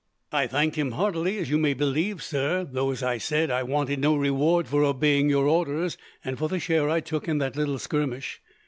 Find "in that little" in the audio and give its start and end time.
7.27-7.77